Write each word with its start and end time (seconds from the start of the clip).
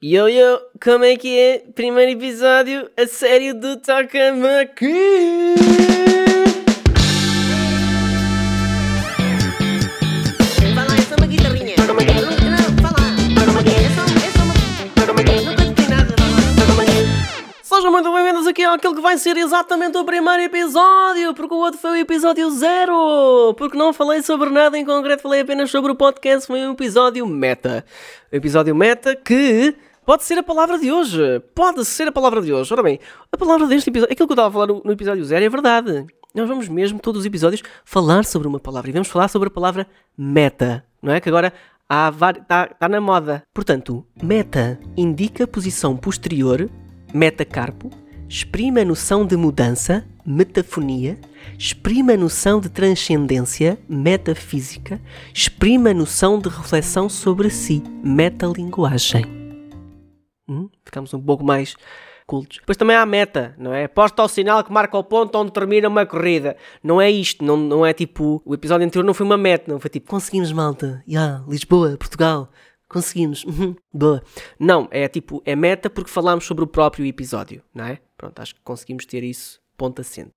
Yo 0.00 0.28
yo, 0.28 0.60
como 0.80 1.02
é 1.02 1.16
que 1.16 1.36
é? 1.36 1.64
Primeiro 1.74 2.12
episódio, 2.12 2.88
a 2.96 3.04
série 3.04 3.52
do! 3.52 3.80
Vai 4.40 4.64
bem-vindos 18.48 18.50
aqui 18.50 18.64
àquele 18.64 18.94
que 18.94 19.00
vai 19.00 19.18
ser 19.18 19.36
exatamente 19.36 19.96
o 19.96 20.04
primeiro 20.04 20.42
episódio, 20.42 21.34
porque 21.34 21.54
o 21.54 21.58
outro 21.58 21.78
foi 21.78 21.90
o 21.90 21.96
episódio 21.96 22.50
zero, 22.50 23.54
porque 23.54 23.76
não 23.76 23.92
falei 23.92 24.22
sobre 24.22 24.48
nada 24.50 24.78
em 24.78 24.84
concreto, 24.84 25.22
falei 25.22 25.40
apenas 25.40 25.70
sobre 25.70 25.92
o 25.92 25.94
podcast, 25.94 26.46
foi 26.46 26.66
um 26.66 26.72
episódio 26.72 27.26
meta. 27.26 27.84
Um 28.32 28.36
episódio 28.36 28.74
meta 28.74 29.14
que 29.14 29.74
pode 30.04 30.24
ser 30.24 30.38
a 30.38 30.42
palavra 30.42 30.78
de 30.78 30.90
hoje, 30.90 31.40
pode 31.54 31.84
ser 31.84 32.08
a 32.08 32.12
palavra 32.12 32.40
de 32.40 32.52
hoje. 32.52 32.72
Ora 32.72 32.82
bem, 32.82 32.98
a 33.30 33.36
palavra 33.36 33.66
deste 33.66 33.90
episódio, 33.90 34.12
aquilo 34.12 34.26
que 34.26 34.32
eu 34.32 34.34
estava 34.34 34.48
a 34.48 34.52
falar 34.52 34.66
no, 34.66 34.92
episódio 34.92 35.24
zero 35.24 35.44
é 35.44 35.48
verdade. 35.48 36.06
Nós 36.34 36.48
vamos 36.48 36.68
mesmo, 36.68 36.98
todos 36.98 37.20
os 37.20 37.26
episódios, 37.26 37.62
falar 37.84 38.24
sobre 38.24 38.48
uma 38.48 38.60
palavra 38.60 38.88
e 38.88 38.92
vamos 38.92 39.08
falar 39.08 39.28
sobre 39.28 39.48
a 39.48 39.50
palavra 39.50 39.86
meta, 40.16 40.84
não 41.02 41.12
é? 41.12 41.20
Que 41.20 41.28
agora 41.28 41.52
está 41.90 42.66
tá 42.66 42.88
na 42.88 43.00
moda. 43.00 43.42
Portanto, 43.52 44.06
meta 44.22 44.78
indica 44.96 45.46
posição 45.46 45.96
posterior 45.96 46.68
metacarpo, 47.12 47.90
exprime 48.28 48.82
a 48.82 48.84
noção 48.84 49.24
de 49.24 49.36
mudança, 49.36 50.04
metafonia, 50.24 51.18
exprime 51.58 52.12
a 52.12 52.16
noção 52.16 52.60
de 52.60 52.68
transcendência, 52.68 53.78
metafísica, 53.88 55.00
exprime 55.32 55.90
a 55.90 55.94
noção 55.94 56.38
de 56.38 56.48
reflexão 56.48 57.08
sobre 57.08 57.48
si, 57.48 57.82
metalinguagem. 58.04 59.24
Hum? 60.46 60.68
Ficamos 60.84 61.14
um 61.14 61.20
pouco 61.20 61.42
mais 61.42 61.74
cultos. 62.26 62.58
Depois 62.58 62.76
também 62.76 62.94
há 62.94 63.00
a 63.00 63.06
meta, 63.06 63.54
não 63.58 63.72
é? 63.72 63.88
Posta 63.88 64.20
ao 64.20 64.28
sinal 64.28 64.62
que 64.62 64.70
marca 64.70 64.98
o 64.98 65.02
ponto 65.02 65.36
onde 65.38 65.50
termina 65.50 65.88
uma 65.88 66.04
corrida. 66.04 66.56
Não 66.82 67.00
é 67.00 67.10
isto, 67.10 67.42
não, 67.42 67.56
não 67.56 67.86
é 67.86 67.94
tipo... 67.94 68.42
O 68.44 68.52
episódio 68.52 68.86
anterior 68.86 69.04
não 69.04 69.14
foi 69.14 69.24
uma 69.24 69.38
meta, 69.38 69.72
não 69.72 69.80
foi 69.80 69.88
tipo... 69.88 70.10
Conseguimos, 70.10 70.52
malta. 70.52 71.02
Ya, 71.08 71.42
Lisboa, 71.48 71.96
Portugal. 71.96 72.50
Conseguimos. 72.88 73.44
Uhum, 73.44 73.76
Boa. 73.92 74.22
Não, 74.58 74.88
é 74.90 75.06
tipo... 75.08 75.42
É 75.44 75.54
meta 75.54 75.90
porque 75.90 76.10
falámos 76.10 76.46
sobre 76.46 76.64
o 76.64 76.66
próprio 76.66 77.04
episódio, 77.04 77.62
não 77.74 77.84
é? 77.84 77.98
Pronto, 78.16 78.40
acho 78.40 78.54
que 78.54 78.60
conseguimos 78.62 79.04
ter 79.04 79.22
isso 79.22 79.60
ponto 79.76 80.00
assente. 80.00 80.30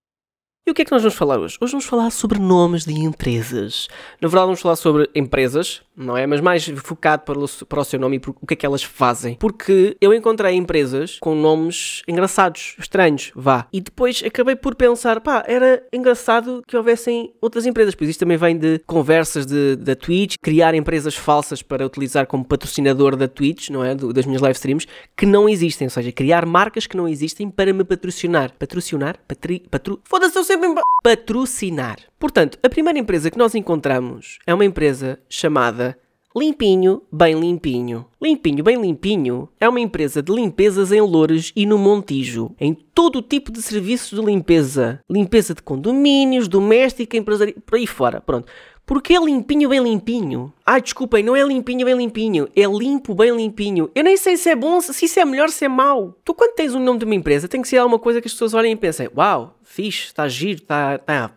E 0.67 0.69
o 0.69 0.73
que 0.75 0.83
é 0.83 0.85
que 0.85 0.91
nós 0.91 1.01
vamos 1.01 1.17
falar 1.17 1.39
hoje? 1.39 1.57
Hoje 1.59 1.71
vamos 1.71 1.85
falar 1.85 2.11
sobre 2.11 2.37
nomes 2.37 2.85
de 2.85 2.93
empresas. 2.93 3.87
Na 4.21 4.27
verdade, 4.27 4.45
vamos 4.45 4.61
falar 4.61 4.75
sobre 4.75 5.09
empresas, 5.15 5.81
não 6.01 6.17
é? 6.17 6.25
Mas 6.25 6.41
mais 6.41 6.65
focado 6.83 7.23
para 7.23 7.39
o, 7.39 7.47
para 7.65 7.81
o 7.81 7.83
seu 7.83 7.99
nome 7.99 8.17
e 8.17 8.29
o 8.29 8.45
que 8.45 8.53
é 8.53 8.57
que 8.57 8.65
elas 8.65 8.83
fazem. 8.83 9.35
Porque 9.35 9.95
eu 10.01 10.13
encontrei 10.13 10.55
empresas 10.55 11.17
com 11.19 11.35
nomes 11.35 12.01
engraçados, 12.07 12.75
estranhos, 12.79 13.31
vá. 13.35 13.67
E 13.71 13.79
depois 13.79 14.23
acabei 14.25 14.55
por 14.55 14.75
pensar, 14.75 15.21
pá, 15.21 15.43
era 15.47 15.83
engraçado 15.93 16.63
que 16.67 16.75
houvessem 16.75 17.33
outras 17.41 17.65
empresas. 17.65 17.95
Pois 17.95 18.09
isto 18.09 18.19
também 18.19 18.37
vem 18.37 18.57
de 18.57 18.79
conversas 18.85 19.45
de, 19.45 19.75
da 19.75 19.95
Twitch, 19.95 20.35
criar 20.41 20.73
empresas 20.73 21.15
falsas 21.15 21.61
para 21.61 21.85
utilizar 21.85 22.25
como 22.27 22.43
patrocinador 22.45 23.15
da 23.15 23.27
Twitch, 23.27 23.69
não 23.69 23.83
é? 23.83 23.95
Do, 23.95 24.11
das 24.11 24.25
minhas 24.25 24.41
live 24.41 24.55
streams, 24.55 24.87
que 25.15 25.25
não 25.25 25.47
existem. 25.47 25.85
Ou 25.85 25.91
seja, 25.91 26.11
criar 26.11 26.45
marcas 26.45 26.87
que 26.87 26.97
não 26.97 27.07
existem 27.07 27.49
para 27.49 27.73
me 27.73 27.83
patrocinar. 27.83 28.53
Patrocinar? 28.57 29.19
Patri, 29.27 29.63
patro... 29.69 29.99
Foda-se, 30.03 30.37
eu 30.37 30.43
sempre 30.43 30.69
patrocinar. 31.03 32.10
Portanto, 32.21 32.59
a 32.61 32.69
primeira 32.69 32.99
empresa 32.99 33.31
que 33.31 33.37
nós 33.37 33.55
encontramos 33.55 34.37
é 34.45 34.53
uma 34.53 34.63
empresa 34.63 35.17
chamada 35.27 35.97
Limpinho 36.37 37.01
Bem 37.11 37.33
Limpinho. 37.33 38.05
Limpinho 38.21 38.63
Bem 38.63 38.79
Limpinho 38.79 39.49
é 39.59 39.67
uma 39.67 39.79
empresa 39.79 40.21
de 40.21 40.31
limpezas 40.31 40.91
em 40.91 41.01
Loures 41.01 41.51
e 41.55 41.65
no 41.65 41.79
Montijo, 41.79 42.55
em 42.59 42.75
todo 42.75 43.15
o 43.15 43.21
tipo 43.23 43.51
de 43.51 43.59
serviços 43.59 44.19
de 44.19 44.23
limpeza. 44.23 44.99
Limpeza 45.09 45.55
de 45.55 45.63
condomínios, 45.63 46.47
doméstica, 46.47 47.17
empresaria, 47.17 47.55
por 47.65 47.75
aí 47.75 47.87
fora. 47.87 48.21
Pronto. 48.21 48.47
Porquê 48.85 49.17
limpinho 49.17 49.69
bem 49.69 49.81
limpinho? 49.81 50.53
Ai, 50.63 50.79
desculpem, 50.79 51.23
não 51.23 51.35
é 51.35 51.43
limpinho 51.43 51.85
bem 51.85 51.95
limpinho, 51.95 52.47
é 52.55 52.65
limpo 52.65 53.15
bem 53.15 53.35
limpinho. 53.35 53.89
Eu 53.95 54.03
nem 54.03 54.15
sei 54.15 54.37
se 54.37 54.47
é 54.47 54.55
bom, 54.55 54.79
se 54.79 55.05
isso 55.05 55.19
é 55.19 55.25
melhor, 55.25 55.49
se 55.49 55.65
é 55.65 55.67
mau. 55.67 56.15
Tu 56.23 56.35
quando 56.35 56.53
tens 56.53 56.75
o 56.75 56.79
nome 56.79 56.99
de 56.99 57.05
uma 57.05 57.15
empresa, 57.15 57.47
tem 57.47 57.63
que 57.63 57.67
ser 57.67 57.77
alguma 57.77 57.97
coisa 57.97 58.21
que 58.21 58.27
as 58.27 58.33
pessoas 58.33 58.53
olhem 58.53 58.73
e 58.73 58.75
pensem, 58.75 59.09
uau, 59.17 59.57
fixe, 59.63 60.05
está 60.05 60.27
giro, 60.27 60.59
está... 60.61 60.99
Tá... 60.99 61.31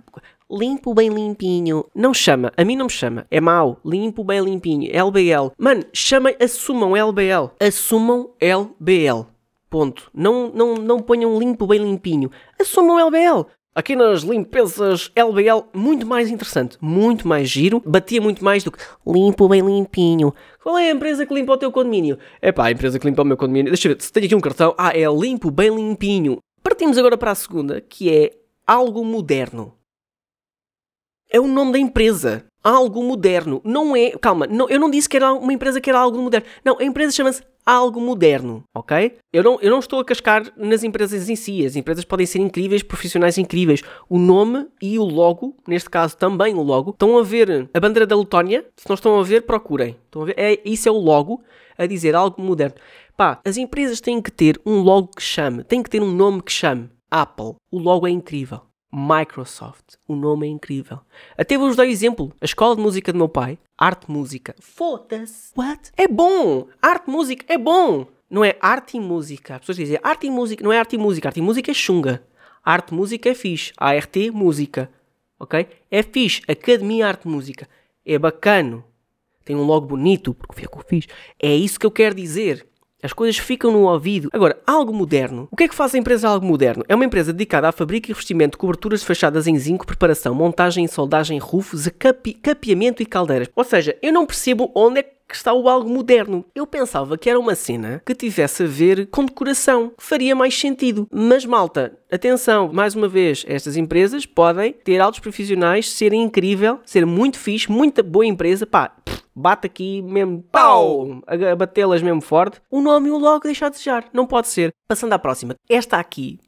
Limpo 0.54 0.94
bem 0.94 1.08
limpinho. 1.08 1.84
Não 1.92 2.14
chama, 2.14 2.52
a 2.56 2.64
mim 2.64 2.76
não 2.76 2.84
me 2.84 2.92
chama. 2.92 3.26
É 3.28 3.40
mau. 3.40 3.80
Limpo 3.84 4.22
bem 4.22 4.40
limpinho. 4.40 4.88
LBL. 4.88 5.50
Mano, 5.58 5.84
chamem, 5.92 6.36
assumam 6.40 6.96
LBL. 6.96 7.50
Assumam 7.58 8.30
LBL. 8.38 9.26
Ponto. 9.68 10.08
Não, 10.14 10.52
não, 10.54 10.74
não 10.76 11.00
ponham 11.00 11.36
limpo 11.36 11.66
bem 11.66 11.80
limpinho. 11.80 12.30
Assumam 12.60 13.00
LBL. 13.00 13.48
Aqui 13.74 13.96
nas 13.96 14.22
limpezas 14.22 15.10
LBL, 15.16 15.64
muito 15.74 16.06
mais 16.06 16.30
interessante, 16.30 16.78
muito 16.80 17.26
mais 17.26 17.48
giro, 17.48 17.82
batia 17.84 18.20
muito 18.20 18.44
mais 18.44 18.62
do 18.62 18.70
que 18.70 18.78
limpo 19.04 19.48
bem 19.48 19.60
limpinho. 19.60 20.32
Qual 20.62 20.78
é 20.78 20.88
a 20.88 20.94
empresa 20.94 21.26
que 21.26 21.34
limpa 21.34 21.54
o 21.54 21.56
teu 21.56 21.72
condomínio? 21.72 22.16
É 22.40 22.52
pá, 22.52 22.66
a 22.66 22.70
empresa 22.70 23.00
que 23.00 23.06
limpa 23.08 23.22
o 23.22 23.24
meu 23.24 23.36
condomínio. 23.36 23.72
Deixa 23.72 23.88
eu 23.88 23.92
ver, 23.96 24.00
se 24.00 24.12
tenho 24.12 24.26
aqui 24.26 24.34
um 24.36 24.40
cartão. 24.40 24.72
Ah, 24.78 24.96
é 24.96 25.04
limpo 25.08 25.50
bem 25.50 25.74
limpinho. 25.74 26.38
Partimos 26.62 26.96
agora 26.96 27.18
para 27.18 27.32
a 27.32 27.34
segunda, 27.34 27.80
que 27.80 28.08
é 28.08 28.30
algo 28.64 29.04
moderno. 29.04 29.74
É 31.30 31.40
o 31.40 31.46
nome 31.46 31.72
da 31.72 31.78
empresa. 31.78 32.44
Algo 32.62 33.02
moderno. 33.02 33.60
Não 33.64 33.94
é. 33.94 34.10
Calma, 34.12 34.46
não, 34.46 34.68
eu 34.68 34.78
não 34.78 34.90
disse 34.90 35.08
que 35.08 35.16
era 35.16 35.32
uma 35.32 35.52
empresa 35.52 35.80
que 35.80 35.90
era 35.90 35.98
algo 35.98 36.18
moderno. 36.18 36.46
Não, 36.64 36.78
a 36.78 36.84
empresa 36.84 37.12
chama-se 37.12 37.42
Algo 37.66 37.98
Moderno, 37.98 38.62
ok? 38.74 39.16
Eu 39.32 39.42
não, 39.42 39.58
eu 39.62 39.70
não 39.70 39.78
estou 39.78 39.98
a 39.98 40.04
cascar 40.04 40.52
nas 40.54 40.84
empresas 40.84 41.30
em 41.30 41.36
si. 41.36 41.64
As 41.64 41.76
empresas 41.76 42.04
podem 42.04 42.26
ser 42.26 42.38
incríveis, 42.40 42.82
profissionais 42.82 43.38
incríveis. 43.38 43.82
O 44.06 44.18
nome 44.18 44.66
e 44.82 44.98
o 44.98 45.04
logo, 45.04 45.56
neste 45.66 45.88
caso 45.88 46.14
também 46.14 46.54
o 46.54 46.62
logo, 46.62 46.90
estão 46.90 47.16
a 47.16 47.22
ver 47.22 47.70
a 47.72 47.80
bandeira 47.80 48.06
da 48.06 48.16
Letónia. 48.16 48.66
Se 48.76 48.86
não 48.86 48.94
estão 48.94 49.18
a 49.18 49.22
ver, 49.22 49.46
procurem. 49.46 49.96
Estão 50.04 50.22
a 50.22 50.24
ver? 50.26 50.34
É, 50.36 50.60
isso 50.62 50.90
é 50.90 50.92
o 50.92 50.98
logo 50.98 51.42
a 51.78 51.86
dizer 51.86 52.14
algo 52.14 52.40
moderno. 52.42 52.76
Pá, 53.16 53.40
as 53.42 53.56
empresas 53.56 53.98
têm 53.98 54.20
que 54.20 54.30
ter 54.30 54.60
um 54.66 54.82
logo 54.82 55.08
que 55.16 55.22
chame, 55.22 55.64
têm 55.64 55.82
que 55.82 55.88
ter 55.88 56.02
um 56.02 56.12
nome 56.12 56.42
que 56.42 56.52
chame. 56.52 56.90
Apple, 57.10 57.54
o 57.70 57.78
logo 57.78 58.06
é 58.06 58.10
incrível. 58.10 58.60
Microsoft. 58.94 59.96
O 60.06 60.14
nome 60.14 60.46
é 60.46 60.50
incrível. 60.50 61.00
Até 61.36 61.58
vos 61.58 61.74
dar 61.74 61.86
exemplo. 61.86 62.32
A 62.40 62.44
escola 62.44 62.76
de 62.76 62.82
música 62.82 63.12
do 63.12 63.18
meu 63.18 63.28
pai, 63.28 63.58
arte 63.76 64.08
música. 64.08 64.54
Foda-se. 64.60 65.52
What? 65.56 65.90
É 65.96 66.06
bom. 66.06 66.68
Arte 66.80 67.10
música 67.10 67.44
é 67.52 67.58
bom. 67.58 68.06
Não 68.30 68.44
é 68.44 68.56
arte 68.60 68.96
e 68.96 69.00
música. 69.00 69.54
As 69.54 69.60
pessoas 69.60 69.78
dizem 69.78 69.98
arte 70.02 70.28
e 70.28 70.30
música. 70.30 70.62
Não 70.62 70.72
é 70.72 70.78
arte 70.78 70.94
e 70.94 70.98
música. 70.98 71.28
Arte 71.28 71.38
e 71.38 71.42
música 71.42 71.70
é 71.72 71.74
chunga. 71.74 72.22
Arte 72.64 72.94
música 72.94 73.28
é 73.28 73.34
fixe. 73.34 73.72
ART 73.76 74.16
música. 74.32 74.88
Ok? 75.40 75.66
É 75.90 76.02
fixe. 76.02 76.42
Academia 76.48 77.08
Arte 77.08 77.26
Música. 77.26 77.68
É 78.06 78.18
bacano. 78.18 78.84
Tem 79.44 79.54
um 79.54 79.64
logo 79.64 79.88
bonito, 79.88 80.32
porque 80.32 80.66
o 80.66 80.84
que. 80.84 81.06
É 81.38 81.54
isso 81.54 81.78
que 81.78 81.84
eu 81.84 81.90
quero 81.90 82.14
dizer. 82.14 82.66
As 83.04 83.12
coisas 83.12 83.36
ficam 83.36 83.70
no 83.70 83.82
ouvido. 83.82 84.30
Agora, 84.32 84.56
algo 84.66 84.90
moderno. 84.90 85.46
O 85.50 85.56
que 85.56 85.64
é 85.64 85.68
que 85.68 85.74
faz 85.74 85.94
a 85.94 85.98
empresa 85.98 86.26
algo 86.26 86.46
moderno? 86.46 86.82
É 86.88 86.94
uma 86.94 87.04
empresa 87.04 87.34
dedicada 87.34 87.68
à 87.68 87.72
fabrica 87.72 88.08
e 88.08 88.14
revestimento 88.14 88.52
de 88.52 88.56
coberturas 88.56 89.00
de 89.00 89.06
fachadas 89.06 89.46
em 89.46 89.58
zinco, 89.58 89.86
preparação, 89.86 90.34
montagem 90.34 90.86
e 90.86 90.88
soldagem, 90.88 91.38
rufos, 91.38 91.86
capi 91.98 92.32
capeamento 92.32 93.02
e 93.02 93.06
caldeiras. 93.06 93.50
Ou 93.54 93.62
seja, 93.62 93.94
eu 94.00 94.10
não 94.10 94.24
percebo 94.24 94.72
onde 94.74 95.00
é 95.00 95.02
que 95.02 95.13
está 95.32 95.52
o 95.52 95.68
algo 95.68 95.88
moderno. 95.88 96.44
Eu 96.54 96.66
pensava 96.66 97.16
que 97.16 97.30
era 97.30 97.38
uma 97.38 97.54
cena 97.54 98.02
que 98.04 98.14
tivesse 98.14 98.64
a 98.64 98.66
ver 98.66 99.06
com 99.06 99.24
decoração, 99.24 99.90
que 99.96 100.02
faria 100.02 100.34
mais 100.34 100.58
sentido. 100.58 101.08
Mas 101.10 101.44
malta, 101.44 101.96
atenção, 102.10 102.70
mais 102.72 102.94
uma 102.94 103.08
vez, 103.08 103.44
estas 103.48 103.76
empresas 103.76 104.26
podem 104.26 104.72
ter 104.72 105.00
altos 105.00 105.20
profissionais, 105.20 105.90
serem 105.90 106.22
incrível, 106.22 106.80
ser 106.84 107.06
muito 107.06 107.38
fixe, 107.38 107.70
muita 107.70 108.02
boa 108.02 108.26
empresa, 108.26 108.66
pá, 108.66 108.94
bate 109.34 109.66
aqui 109.66 110.02
mesmo, 110.02 110.42
pau, 110.52 111.22
a, 111.26 111.56
batê-las 111.56 112.02
mesmo 112.02 112.20
forte. 112.20 112.60
O 112.70 112.80
nome 112.80 113.08
e 113.08 113.10
o 113.10 113.18
logo 113.18 113.44
deixar 113.44 113.66
a 113.66 113.70
desejar, 113.70 114.08
não 114.12 114.26
pode 114.26 114.48
ser. 114.48 114.72
Passando 114.86 115.12
à 115.12 115.18
próxima, 115.18 115.54
esta 115.68 115.98
aqui 115.98 116.38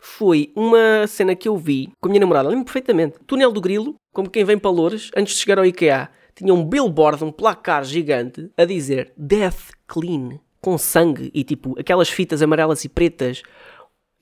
foi 0.00 0.52
uma 0.54 1.06
cena 1.06 1.34
que 1.34 1.48
eu 1.48 1.56
vi 1.56 1.90
com 2.00 2.08
a 2.08 2.10
minha 2.10 2.20
namorada, 2.20 2.48
lembro 2.48 2.64
perfeitamente. 2.64 3.18
Túnel 3.26 3.50
do 3.50 3.60
Grilo, 3.60 3.94
como 4.12 4.30
quem 4.30 4.44
vem 4.44 4.58
para 4.58 4.70
Loures, 4.70 5.10
antes 5.16 5.34
de 5.34 5.40
chegar 5.40 5.58
ao 5.58 5.66
IKEA, 5.66 6.10
tinha 6.38 6.54
um 6.54 6.64
billboard, 6.64 7.22
um 7.24 7.32
placar 7.32 7.84
gigante 7.84 8.50
a 8.56 8.64
dizer 8.64 9.12
Death 9.16 9.70
Clean, 9.86 10.38
com 10.60 10.76
sangue 10.78 11.30
e 11.34 11.44
tipo 11.44 11.78
aquelas 11.78 12.08
fitas 12.08 12.42
amarelas 12.42 12.84
e 12.84 12.88
pretas. 12.88 13.42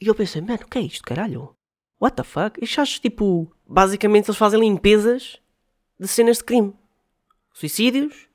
E 0.01 0.07
eu 0.07 0.15
pensei, 0.15 0.41
mano, 0.43 0.61
o 0.65 0.69
que 0.69 0.79
é 0.79 0.83
isto, 0.83 1.03
caralho? 1.03 1.55
What 2.01 2.17
the 2.17 2.23
fuck? 2.25 2.63
Isto 2.63 2.81
achas 2.81 2.99
tipo. 3.01 3.51
Basicamente 3.67 4.27
eles 4.29 4.37
fazem 4.39 4.61
limpezas 4.61 5.41
de 5.99 6.07
cenas 6.07 6.39
de 6.39 6.45
crime. 6.45 6.75
Suicídios, 7.53 8.29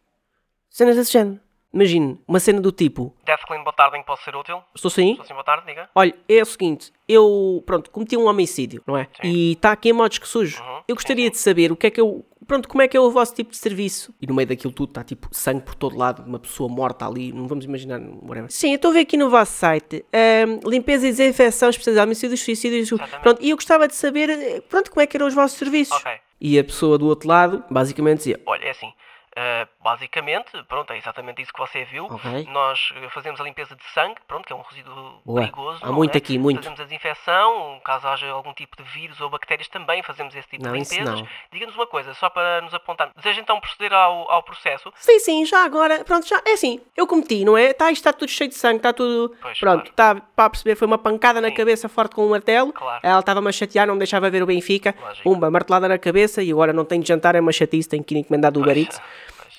cenas 0.69 0.95
desse 0.95 1.13
género. 1.13 1.39
Imagine, 1.73 2.19
uma 2.27 2.39
cena 2.39 2.59
do 2.59 2.69
tipo, 2.69 3.15
Death 3.25 3.45
Clean, 3.47 3.63
boa 3.63 3.73
tarde, 3.73 3.95
em 3.95 4.01
que 4.01 4.05
posso 4.05 4.25
ser 4.25 4.35
útil? 4.35 4.61
estou 4.75 4.91
sem? 4.91 5.11
Estou 5.11 5.25
sim, 5.25 5.31
boa 5.33 5.43
tarde, 5.45 5.65
diga. 5.65 5.89
Olha, 5.95 6.13
é 6.27 6.41
o 6.41 6.45
seguinte, 6.45 6.91
eu, 7.07 7.63
pronto, 7.65 7.89
cometi 7.91 8.17
um 8.17 8.25
homicídio, 8.27 8.83
não 8.85 8.97
é? 8.97 9.05
Sim. 9.21 9.27
E 9.29 9.51
está 9.53 9.71
aqui 9.71 9.87
em 9.89 9.93
modos 9.93 10.17
que 10.17 10.27
sujo. 10.27 10.61
Uhum, 10.61 10.81
Eu 10.85 10.95
gostaria 10.95 11.29
de 11.31 11.37
saber 11.37 11.71
o 11.71 11.77
que 11.77 11.87
é 11.87 11.91
que 11.91 12.01
eu, 12.01 12.25
pronto, 12.47 12.67
como 12.67 12.81
é 12.81 12.87
que 12.87 12.95
é 12.95 12.99
o 12.99 13.09
vosso 13.11 13.33
tipo 13.33 13.51
de 13.51 13.57
serviço? 13.57 14.13
E 14.21 14.27
no 14.27 14.33
meio 14.33 14.47
daquilo 14.47 14.73
tudo 14.73 14.89
está 14.89 15.03
tipo 15.03 15.27
sangue 15.31 15.61
por 15.61 15.75
todo 15.75 15.97
lado, 15.97 16.23
uma 16.25 16.39
pessoa 16.39 16.69
morta 16.69 17.05
ali, 17.07 17.31
não 17.31 17.47
vamos 17.47 17.65
imaginar, 17.65 17.99
whatever. 18.21 18.51
Sim, 18.51 18.71
eu 18.71 18.75
estou 18.75 18.91
a 18.91 18.93
ver 18.95 18.99
aqui 19.01 19.17
no 19.17 19.29
vosso 19.29 19.51
site, 19.53 20.05
ahm, 20.13 20.59
limpeza 20.67 21.07
e 21.07 21.11
desinfecção 21.11 21.69
especializada, 21.69 22.05
homicídios, 22.07 22.41
suicídios, 22.41 22.91
Exatamente. 22.91 23.21
pronto, 23.21 23.41
e 23.41 23.49
eu 23.49 23.55
gostava 23.55 23.87
de 23.87 23.95
saber, 23.95 24.29
eh, 24.29 24.61
pronto, 24.61 24.91
como 24.91 25.01
é 25.01 25.07
que 25.07 25.17
eram 25.17 25.27
os 25.27 25.33
vossos 25.33 25.57
serviços. 25.57 25.95
Ok. 25.97 26.11
E 26.39 26.57
a 26.57 26.63
pessoa 26.63 26.97
do 26.97 27.07
outro 27.07 27.29
lado, 27.29 27.63
basicamente 27.69 28.17
dizia, 28.17 28.41
Olha, 28.45 28.65
é 28.65 28.71
assim. 28.71 28.91
Uh, 29.37 29.67
basicamente, 29.83 30.51
pronto, 30.67 30.91
é 30.93 30.97
exatamente 30.97 31.41
isso 31.41 31.53
que 31.53 31.59
você 31.59 31.83
viu. 31.85 32.05
Ok. 32.05 32.47
Nós 32.51 32.91
uh, 32.91 33.09
fazemos 33.09 33.39
a 33.39 33.43
limpeza 33.43 33.75
de 33.75 33.83
sangue, 33.93 34.17
pronto, 34.27 34.45
que 34.45 34.53
é 34.53 34.55
um 34.55 34.61
resíduo 34.61 35.21
Boa. 35.25 35.41
perigoso. 35.41 35.79
Há 35.81 35.87
não 35.87 35.93
muito 35.93 36.15
é? 36.15 36.17
aqui, 36.17 36.37
muito. 36.37 36.57
Fazemos 36.57 36.79
a 36.79 36.83
desinfecção, 36.83 37.79
caso 37.83 38.07
haja 38.07 38.27
algum 38.31 38.53
tipo 38.53 38.75
de 38.81 38.83
vírus 38.89 39.19
ou 39.21 39.29
bactérias, 39.29 39.67
também 39.67 40.01
fazemos 40.03 40.35
esse 40.35 40.47
tipo 40.47 40.63
Não, 40.63 40.73
de 40.73 40.79
limpezas. 40.79 41.21
não. 41.21 41.27
Diga-nos 41.51 41.75
uma 41.75 41.87
coisa, 41.87 42.13
só 42.13 42.29
para 42.29 42.61
nos 42.61 42.73
apontar. 42.73 43.11
Deseja 43.15 43.41
então 43.41 43.59
proceder 43.59 43.93
ao, 43.93 44.29
ao 44.31 44.43
processo? 44.43 44.91
Sim, 44.95 45.19
sim, 45.19 45.45
já 45.45 45.63
agora, 45.63 46.03
pronto, 46.03 46.27
já, 46.27 46.41
é 46.45 46.53
assim, 46.53 46.81
eu 46.95 47.07
cometi, 47.07 47.43
não 47.45 47.57
é? 47.57 47.73
Tá, 47.73 47.91
isto 47.91 48.01
está 48.01 48.13
tudo 48.13 48.29
cheio 48.29 48.49
de 48.49 48.55
sangue, 48.55 48.77
está 48.77 48.93
tudo, 48.93 49.35
Pois, 49.41 49.59
pronto, 49.59 49.89
está 49.89 50.15
para 50.15 50.49
perceber, 50.49 50.75
foi 50.75 50.87
uma 50.87 50.97
pancada 50.97 51.39
na 51.41 51.49
Sim. 51.49 51.55
cabeça 51.55 51.89
forte 51.89 52.15
com 52.15 52.25
um 52.25 52.29
martelo, 52.29 52.71
Claro. 52.73 52.99
ela 53.03 53.19
estava-me 53.19 53.47
a 53.49 53.51
chatear, 53.51 53.87
não 53.87 53.95
me 53.95 53.99
deixava 53.99 54.29
ver 54.29 54.43
o 54.43 54.45
Benfica, 54.45 54.95
Lógico. 54.99 55.23
pumba, 55.23 55.49
martelada 55.51 55.87
na 55.87 55.97
cabeça 55.97 56.41
e 56.43 56.51
agora 56.51 56.73
não 56.73 56.85
tenho 56.85 57.01
de 57.01 57.07
jantar, 57.07 57.35
é 57.35 57.39
uma 57.39 57.51
chatice, 57.51 57.87
tenho 57.89 58.03
que 58.03 58.15
ir 58.15 58.19
encomendar 58.19 58.51
do 58.51 58.61
Uber 58.61 58.77
Eats. 58.77 58.99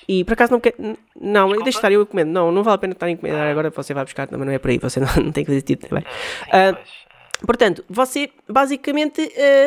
E 0.07 0.23
por 0.23 0.33
acaso 0.33 0.51
não 0.51 0.59
quer. 0.59 0.73
Não, 0.79 1.45
Desculpa? 1.47 1.63
deixa 1.63 1.77
estar, 1.79 1.91
eu 1.91 2.01
encomendo. 2.01 2.31
Não, 2.31 2.51
não 2.51 2.63
vale 2.63 2.75
a 2.75 2.77
pena 2.77 2.93
estar 2.93 3.05
a 3.05 3.09
encomendar 3.11 3.49
agora, 3.49 3.69
você 3.69 3.93
vai 3.93 4.03
buscar, 4.03 4.27
também 4.27 4.45
não 4.45 4.53
é 4.53 4.59
por 4.59 4.69
aí, 4.71 4.77
você 4.77 4.99
não, 4.99 5.07
não 5.23 5.31
tem 5.31 5.43
que 5.43 5.51
fazer 5.51 5.61
tipo 5.61 5.87
também. 5.87 6.03
Ah, 6.51 6.71
uh, 6.71 7.03
Portanto, 7.45 7.83
você 7.89 8.29
basicamente 8.47 9.21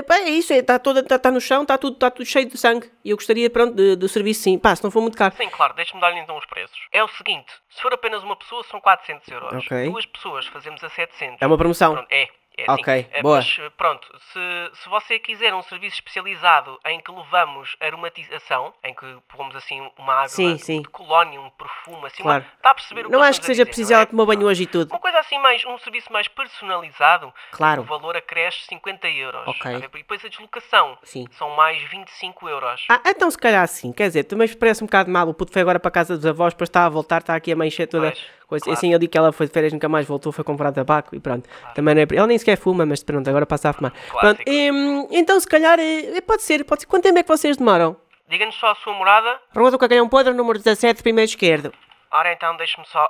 pá, 0.08 0.16
é 0.20 0.30
isso, 0.30 0.52
está 0.54 0.78
toda 0.78 1.02
tá, 1.02 1.18
tá 1.18 1.30
no 1.30 1.40
chão, 1.40 1.60
está 1.60 1.76
tudo, 1.76 1.96
tá 1.96 2.10
tudo 2.10 2.24
cheio 2.24 2.46
de 2.48 2.56
sangue. 2.56 2.90
E 3.04 3.10
eu 3.10 3.16
gostaria, 3.16 3.50
pronto, 3.50 3.74
de- 3.74 3.96
do 3.96 4.08
serviço 4.08 4.42
sim. 4.42 4.58
Pá, 4.58 4.74
se 4.74 4.82
não 4.82 4.90
for 4.90 5.02
muito 5.02 5.18
caro. 5.18 5.34
Sim, 5.36 5.50
claro, 5.50 5.74
deixe-me 5.74 6.00
dar-lhe 6.00 6.18
então 6.18 6.38
os 6.38 6.46
preços. 6.46 6.78
É 6.90 7.04
o 7.04 7.08
seguinte, 7.08 7.52
se 7.68 7.82
for 7.82 7.92
apenas 7.92 8.22
uma 8.22 8.34
pessoa 8.34 8.64
são 8.64 8.80
400 8.80 9.28
euros. 9.28 9.52
Ok. 9.66 9.90
Duas 9.90 10.06
pessoas 10.06 10.46
fazemos 10.46 10.82
a 10.82 10.88
700. 10.88 11.36
É 11.42 11.46
uma 11.46 11.58
promoção. 11.58 11.92
Pronto, 11.94 12.08
é. 12.10 12.26
É 12.58 12.62
assim. 12.62 12.72
Ok, 12.80 13.08
É, 13.12 13.22
boa. 13.22 13.36
Mas, 13.36 13.58
pronto, 13.76 14.08
se, 14.32 14.80
se 14.82 14.88
você 14.88 15.18
quiser 15.18 15.52
um 15.52 15.62
serviço 15.62 15.96
especializado 15.96 16.78
em 16.86 16.98
que 17.00 17.10
levamos 17.12 17.76
aromatização, 17.80 18.72
em 18.82 18.94
que 18.94 19.04
pomos 19.28 19.54
assim 19.54 19.90
uma 19.98 20.14
água 20.14 20.28
Sim, 20.28 20.56
de, 20.56 20.64
sim. 20.64 20.80
de 20.82 20.88
colónia, 20.88 21.38
um 21.38 21.50
perfume, 21.50 22.06
assim, 22.06 22.22
Claro. 22.22 22.44
uma, 22.44 22.52
está 22.56 22.70
a 22.70 22.74
perceber 22.74 23.02
o 23.02 23.04
que 23.04 23.12
Não 23.12 23.22
acho 23.22 23.40
que 23.40 23.46
seja 23.46 23.62
dizer, 23.62 23.66
preciso 23.66 23.90
não 23.90 23.96
é? 23.98 24.00
ela 24.00 24.06
tomar 24.06 24.24
banho 24.26 24.46
hoje 24.46 24.62
e 24.62 24.66
tudo. 24.66 24.90
Uma 24.90 24.98
coisa 24.98 25.18
assim 25.18 25.38
mais, 25.38 25.62
um 25.66 25.76
serviço 25.78 26.10
mais 26.10 26.28
personalizado, 26.28 27.32
Claro. 27.52 27.82
o 27.82 27.84
valor 27.84 28.16
acresce 28.16 28.60
50 28.68 29.06
euros. 29.08 29.46
Ok. 29.48 29.76
E 29.76 29.88
depois 29.98 30.24
a 30.24 30.28
deslocação 30.28 30.98
Sim. 31.02 31.26
são 31.32 31.50
mais 31.50 31.82
25 31.90 32.48
euros. 32.48 32.84
Ah, 32.88 33.00
então 33.06 33.30
se 33.30 33.36
calhar 33.38 33.66
sim, 33.68 33.92
quer 33.92 34.06
dizer, 34.08 34.24
também 34.24 34.48
parece 34.56 34.82
um 34.82 34.86
bocado 34.86 35.10
mal. 35.10 35.28
O 35.28 35.34
puto 35.34 35.52
foi 35.52 35.60
agora 35.62 35.78
para 35.78 35.88
a 35.88 35.92
casa 35.92 36.16
dos 36.16 36.24
avós, 36.24 36.54
depois 36.54 36.68
está 36.70 36.86
a 36.86 36.88
voltar, 36.88 37.20
está 37.20 37.34
aqui 37.34 37.52
a 37.52 37.56
mãe 37.56 37.70
cheia 37.70 37.86
toda. 37.86 38.10
Pois, 38.12 38.26
coisa. 38.46 38.64
claro. 38.64 38.78
Assim 38.78 38.92
eu 38.92 38.98
digo 38.98 39.10
que 39.10 39.18
ela 39.18 39.32
foi 39.32 39.46
de 39.46 39.52
férias, 39.52 39.72
nunca 39.72 39.88
mais 39.88 40.06
voltou, 40.06 40.32
foi 40.32 40.44
comprar 40.44 40.72
tabaco 40.72 41.14
e 41.14 41.20
pronto. 41.20 41.48
Também 41.74 41.94
não 41.94 42.02
é. 42.02 42.06
Ela 42.14 42.26
nem 42.26 42.38
sequer 42.38 42.56
fuma, 42.56 42.86
mas 42.86 43.02
pronto, 43.02 43.28
agora 43.28 43.46
passa 43.46 43.70
a 43.70 43.72
fumar. 43.72 43.92
Clássico. 43.92 44.20
Pronto, 44.20 44.42
hum, 44.48 45.08
então 45.10 45.38
se 45.40 45.46
calhar 45.46 45.78
eh, 45.78 46.20
pode 46.20 46.42
ser, 46.42 46.64
pode 46.64 46.82
ser. 46.82 46.86
Quanto 46.86 47.02
tempo 47.02 47.18
é 47.18 47.22
que 47.22 47.28
vocês 47.28 47.56
demoram? 47.56 47.96
Diga-nos 48.28 48.54
só 48.56 48.70
a 48.70 48.74
sua 48.76 48.92
morada. 48.94 49.40
Rua 49.54 49.70
do 49.70 49.78
Cagalhão 49.78 50.08
Podre, 50.08 50.32
número 50.34 50.58
17, 50.58 51.02
primeiro 51.02 51.28
esquerdo. 51.28 51.72
Ora 52.10 52.32
então, 52.32 52.56
deixe-me 52.56 52.86
só 52.86 53.08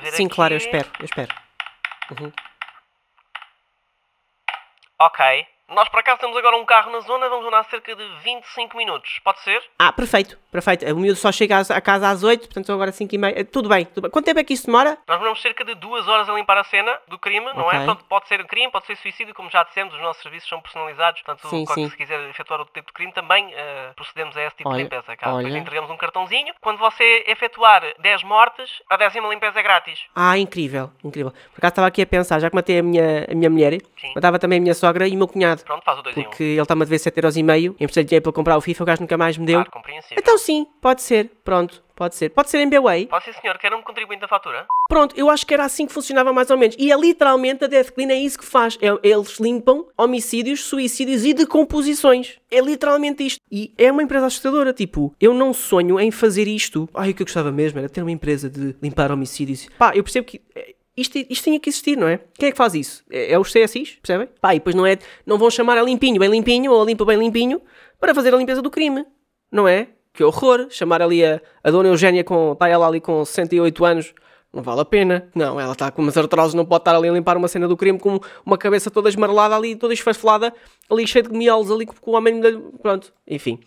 ver 0.00 0.12
Sim, 0.12 0.26
aqui. 0.26 0.34
claro, 0.34 0.54
eu 0.54 0.58
espero, 0.58 0.88
eu 1.00 1.04
espero. 1.04 1.34
Ok. 5.00 5.46
Nós 5.70 5.86
por 5.90 6.00
acaso 6.00 6.18
temos 6.18 6.34
agora 6.36 6.56
um 6.56 6.64
carro 6.64 6.90
na 6.90 7.00
zona, 7.00 7.28
vamos 7.28 7.46
andar 7.46 7.62
cerca 7.64 7.94
de 7.94 8.02
25 8.24 8.74
minutos. 8.74 9.20
Pode 9.22 9.38
ser? 9.40 9.62
Ah, 9.78 9.92
perfeito, 9.92 10.38
perfeito. 10.50 10.86
O 10.86 10.96
miúdo 10.98 11.16
só 11.18 11.30
chega 11.30 11.58
a 11.60 11.80
casa 11.80 12.08
às 12.08 12.22
8, 12.24 12.40
portanto 12.46 12.64
são 12.66 12.74
agora 12.74 12.90
5 12.90 13.14
e 13.14 13.18
meia. 13.18 13.34
Eh, 13.38 13.44
Tudo 13.44 13.68
bem, 13.68 13.84
tudo 13.84 14.02
bem. 14.02 14.10
Quanto 14.10 14.24
tempo 14.24 14.40
é 14.40 14.44
que 14.44 14.54
isso 14.54 14.64
demora? 14.64 14.96
Nós 15.06 15.18
demoramos 15.18 15.42
cerca 15.42 15.64
de 15.66 15.74
duas 15.74 16.08
horas 16.08 16.26
a 16.26 16.32
limpar 16.32 16.56
a 16.56 16.64
cena 16.64 16.98
do 17.08 17.18
crime, 17.18 17.44
não 17.52 17.66
Ok. 17.66 17.78
é? 17.78 17.84
Portanto, 17.84 18.04
pode 18.08 18.28
ser 18.28 18.42
crime, 18.46 18.72
pode 18.72 18.86
ser 18.86 18.96
suicídio, 18.96 19.34
como 19.34 19.50
já 19.50 19.62
dissemos, 19.62 19.92
os 19.94 20.00
nossos 20.00 20.22
serviços 20.22 20.48
são 20.48 20.58
personalizados. 20.58 21.20
Portanto, 21.20 21.48
Sim, 21.50 21.66
sim. 21.66 21.90
se 21.90 21.96
quiser 21.98 22.18
efetuar 22.30 22.60
outro 22.60 22.72
tipo 22.72 22.86
de 22.86 22.92
crime, 22.94 23.12
também 23.12 23.52
eh, 23.52 23.90
procedemos 23.94 24.34
a 24.38 24.44
esse 24.44 24.56
tipo 24.56 24.70
Olha, 24.70 24.78
de 24.78 24.82
limpeza. 24.84 25.16
Cá, 25.18 25.26
Depois 25.26 25.44
olha. 25.44 25.58
entregamos 25.58 25.90
um 25.90 25.98
cartãozinho. 25.98 26.54
Quando 26.62 26.78
você 26.78 27.24
efetuar 27.26 27.82
10 27.98 28.22
mortes, 28.24 28.70
a 28.88 28.96
décima 28.96 29.28
limpeza 29.28 29.60
é 29.60 29.62
grátis. 29.62 30.00
Ah, 30.14 30.38
incrível, 30.38 30.90
incrível. 31.04 31.30
Por 31.30 31.58
acaso 31.58 31.72
estava 31.72 31.88
aqui 31.88 32.00
a 32.00 32.06
pensar, 32.06 32.38
já 32.40 32.48
que 32.48 32.56
matei 32.56 32.78
a 32.78 32.82
minha, 32.82 33.26
a 33.30 33.34
minha 33.34 33.50
mulher, 33.50 33.74
Sim. 34.00 34.12
matava 34.14 34.38
também 34.38 34.58
a 34.58 34.62
minha 34.62 34.74
sogra 34.74 35.06
e 35.06 35.14
o 35.14 35.18
meu 35.18 35.28
cunhado. 35.28 35.57
Pronto, 35.62 35.84
faz 35.84 35.98
o 35.98 36.02
2 36.02 36.16
em 36.16 36.20
1. 36.20 36.24
Porque 36.24 36.42
ele 36.42 36.60
está-me 36.62 36.82
a 36.82 36.84
dever 36.84 36.98
7,5€, 36.98 37.74
emprestei 37.78 38.04
dinheiro 38.04 38.22
para 38.22 38.32
comprar 38.32 38.56
o 38.56 38.60
FIFA, 38.60 38.82
o 38.82 38.86
gajo 38.86 39.00
nunca 39.02 39.16
mais 39.16 39.36
me 39.36 39.46
deu. 39.46 39.56
Claro, 39.56 39.70
compreensível. 39.70 40.16
Então 40.18 40.38
sim, 40.38 40.66
pode 40.80 41.02
ser, 41.02 41.30
pronto, 41.44 41.82
pode 41.96 42.14
ser. 42.14 42.30
Pode 42.30 42.50
ser 42.50 42.58
em 42.60 42.68
B-Way. 42.68 43.06
Pode 43.06 43.24
sim, 43.24 43.32
senhor. 43.40 43.58
Quer 43.58 43.72
um 43.74 43.82
contribuinte 43.82 44.20
da 44.20 44.28
fatura? 44.28 44.66
Pronto, 44.88 45.14
eu 45.16 45.28
acho 45.28 45.46
que 45.46 45.52
era 45.54 45.64
assim 45.64 45.86
que 45.86 45.92
funcionava 45.92 46.32
mais 46.32 46.50
ou 46.50 46.56
menos. 46.56 46.76
E 46.78 46.90
é 46.92 46.96
literalmente 46.96 47.64
a 47.64 47.66
Death 47.66 47.90
Clean 47.90 48.08
é 48.10 48.14
isso 48.18 48.38
que 48.38 48.44
faz. 48.44 48.78
É- 48.80 49.08
eles 49.08 49.38
limpam 49.38 49.86
homicídios, 49.96 50.64
suicídios 50.64 51.24
e 51.24 51.34
decomposições. 51.34 52.38
É 52.50 52.60
literalmente 52.60 53.26
isto. 53.26 53.40
E 53.50 53.72
é 53.76 53.90
uma 53.92 54.02
empresa 54.02 54.26
assustadora. 54.26 54.72
Tipo, 54.72 55.14
eu 55.20 55.34
não 55.34 55.52
sonho 55.52 55.98
em 56.00 56.10
fazer 56.10 56.46
isto. 56.48 56.88
Ai, 56.94 57.10
o 57.10 57.14
que 57.14 57.22
eu 57.22 57.26
gostava 57.26 57.50
mesmo 57.52 57.78
era 57.78 57.88
ter 57.88 58.00
uma 58.02 58.10
empresa 58.10 58.48
de 58.48 58.74
limpar 58.82 59.10
homicídios. 59.12 59.68
Pá, 59.78 59.92
eu 59.94 60.02
percebo 60.02 60.26
que. 60.26 60.40
Isto, 60.98 61.18
isto 61.30 61.44
tinha 61.44 61.60
que 61.60 61.70
existir, 61.70 61.96
não 61.96 62.08
é? 62.08 62.18
Quem 62.34 62.48
é 62.48 62.52
que 62.52 62.58
faz 62.58 62.74
isso? 62.74 63.04
É, 63.10 63.32
é 63.32 63.38
os 63.38 63.52
CSIs, 63.52 63.98
percebem? 64.02 64.28
Pá, 64.40 64.54
e 64.54 64.58
depois 64.58 64.74
não 64.74 64.84
é. 64.84 64.98
Não 65.24 65.38
vão 65.38 65.48
chamar 65.48 65.78
a 65.78 65.82
limpinho 65.82 66.18
bem 66.18 66.28
limpinho 66.28 66.72
ou 66.72 66.82
a 66.82 66.84
limpa 66.84 67.04
bem 67.04 67.18
limpinho 67.18 67.62
para 68.00 68.14
fazer 68.14 68.34
a 68.34 68.36
limpeza 68.36 68.60
do 68.60 68.70
crime, 68.70 69.06
não 69.50 69.68
é? 69.68 69.88
Que 70.12 70.24
horror! 70.24 70.66
Chamar 70.70 71.00
ali 71.00 71.24
a, 71.24 71.40
a 71.62 71.70
dona 71.70 71.88
Eugénia 71.88 72.24
com. 72.24 72.52
Está 72.52 72.68
ela 72.68 72.88
ali 72.88 73.00
com 73.00 73.24
68 73.24 73.84
anos. 73.84 74.14
Não 74.52 74.62
vale 74.62 74.80
a 74.80 74.84
pena. 74.84 75.28
Não, 75.34 75.60
ela 75.60 75.72
está 75.72 75.90
com 75.92 76.02
umas 76.02 76.16
artroses, 76.16 76.54
não 76.54 76.64
pode 76.64 76.80
estar 76.80 76.96
ali 76.96 77.08
a 77.08 77.12
limpar 77.12 77.36
uma 77.36 77.46
cena 77.46 77.68
do 77.68 77.76
crime 77.76 77.98
com 77.98 78.18
uma 78.44 78.58
cabeça 78.58 78.90
toda 78.90 79.08
esmarelada 79.08 79.54
ali, 79.54 79.76
toda 79.76 79.94
esfarfelada, 79.94 80.52
ali 80.90 81.06
cheia 81.06 81.22
de 81.22 81.30
miolos, 81.30 81.70
ali 81.70 81.86
com 81.86 82.10
o 82.10 82.14
homem. 82.14 82.40
Pronto, 82.82 83.12
enfim. 83.26 83.60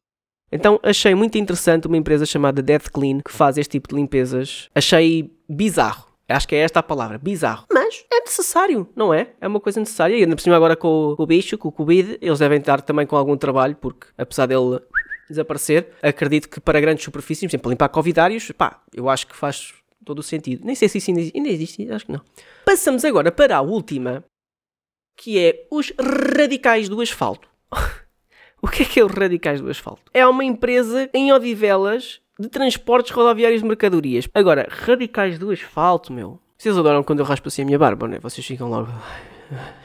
Então 0.51 0.77
achei 0.83 1.15
muito 1.15 1.37
interessante 1.37 1.87
uma 1.87 1.95
empresa 1.95 2.25
chamada 2.25 2.61
Death 2.61 2.89
Clean 2.91 3.19
que 3.19 3.31
faz 3.31 3.57
este 3.57 3.71
tipo 3.71 3.87
de 3.87 3.95
limpezas. 3.95 4.69
Achei 4.75 5.31
bizarro. 5.47 6.10
Acho 6.27 6.47
que 6.47 6.55
é 6.55 6.59
esta 6.59 6.79
a 6.79 6.83
palavra, 6.83 7.17
bizarro. 7.17 7.65
Mas 7.71 8.05
é 8.11 8.19
necessário, 8.21 8.87
não 8.95 9.13
é? 9.13 9.33
É 9.41 9.47
uma 9.47 9.59
coisa 9.59 9.79
necessária. 9.79 10.15
E 10.15 10.23
ainda 10.23 10.35
por 10.35 10.41
cima 10.41 10.55
agora 10.55 10.75
com 10.75 11.15
o, 11.17 11.25
bicho, 11.25 11.57
com 11.57 11.67
o 11.67 11.71
Covid, 11.71 12.17
eles 12.21 12.39
devem 12.39 12.59
estar 12.59 12.81
também 12.81 13.05
com 13.05 13.15
algum 13.15 13.35
trabalho, 13.35 13.75
porque 13.75 14.07
apesar 14.17 14.45
dele 14.45 14.79
desaparecer, 15.29 15.89
acredito 16.01 16.49
que 16.49 16.59
para 16.59 16.79
grandes 16.79 17.03
superfícies, 17.03 17.41
por 17.43 17.49
exemplo, 17.49 17.71
limpar 17.71 17.89
covidários, 17.89 18.51
pá, 18.51 18.81
eu 18.93 19.09
acho 19.09 19.27
que 19.27 19.35
faz 19.35 19.73
todo 20.05 20.19
o 20.19 20.23
sentido. 20.23 20.65
Nem 20.65 20.75
sei 20.75 20.89
se 20.89 20.97
isso 20.97 21.11
ainda 21.11 21.49
existe, 21.49 21.89
acho 21.91 22.05
que 22.05 22.11
não. 22.11 22.21
Passamos 22.65 23.05
agora 23.05 23.31
para 23.31 23.57
a 23.57 23.61
última, 23.61 24.23
que 25.17 25.39
é 25.39 25.67
os 25.71 25.93
radicais 25.99 26.89
do 26.89 27.01
asfalto. 27.01 27.47
o 28.61 28.67
que 28.67 28.83
é 28.83 28.85
que 28.85 28.99
é 28.99 29.05
os 29.05 29.11
radicais 29.11 29.61
do 29.61 29.69
asfalto? 29.69 30.11
É 30.13 30.25
uma 30.25 30.43
empresa 30.43 31.09
em 31.13 31.31
Odivelas 31.31 32.21
de 32.41 32.49
transportes 32.49 33.11
rodoviários 33.11 33.61
de 33.61 33.67
mercadorias. 33.67 34.27
Agora, 34.33 34.67
radicais 34.69 35.37
do 35.37 35.51
asfalto, 35.51 36.11
meu. 36.11 36.39
Vocês 36.57 36.77
adoram 36.77 37.03
quando 37.03 37.19
eu 37.19 37.25
raspo 37.25 37.47
assim 37.47 37.61
a 37.61 37.65
minha 37.65 37.77
barba, 37.79 38.07
não 38.07 38.15
é? 38.15 38.19
Vocês 38.19 38.45
ficam 38.45 38.69
logo. 38.69 38.89